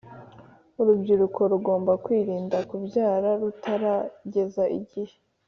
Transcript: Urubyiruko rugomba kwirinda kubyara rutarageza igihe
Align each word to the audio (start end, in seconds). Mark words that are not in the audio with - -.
Urubyiruko 0.79 1.39
rugomba 1.51 1.91
kwirinda 2.03 2.57
kubyara 2.69 3.29
rutarageza 3.41 4.63
igihe 4.79 5.15